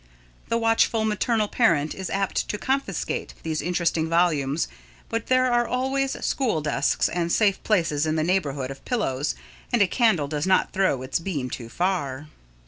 The 0.49 0.57
watchful 0.57 1.05
maternal 1.05 1.47
parent 1.47 1.93
is 1.93 2.09
apt 2.09 2.49
to 2.49 2.57
confiscate 2.57 3.35
these 3.43 3.61
interesting 3.61 4.09
volumes, 4.09 4.67
but 5.09 5.27
there 5.27 5.51
are 5.53 5.67
always 5.67 6.19
school 6.25 6.59
desks 6.59 7.07
and 7.07 7.31
safe 7.31 7.63
places 7.63 8.07
in 8.07 8.15
the 8.15 8.23
neighbourhood 8.23 8.71
of 8.71 8.83
pillows, 8.83 9.35
and 9.71 9.79
a 9.79 9.85
candle 9.87 10.27
does 10.27 10.47
not 10.47 10.73
throw 10.73 11.03
its 11.03 11.19
beams 11.19 11.53
too 11.55 11.69
far. 11.69 12.25